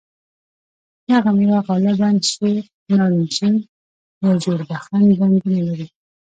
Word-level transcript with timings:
دغه 1.09 1.29
مېوه 1.37 1.59
غالباً 1.67 2.09
سور، 2.31 2.57
نارنجي 2.97 3.49
یا 4.21 4.31
ژېړ 4.43 4.59
بخن 4.69 5.01
رنګونه 5.19 5.59
لري. 5.67 5.87